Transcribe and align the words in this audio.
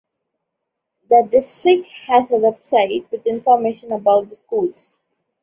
The 1.11 1.27
district 1.31 1.87
has 2.07 2.31
a 2.31 2.37
web 2.37 2.63
site 2.63 3.11
with 3.11 3.27
information 3.27 3.91
about 3.91 4.29
the 4.29 4.35
schools. 4.35 4.97